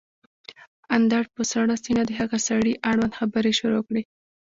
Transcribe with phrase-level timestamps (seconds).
[0.95, 4.01] اندړ په سړه سينه د هغه سړي اړوند خبرې شروع کړې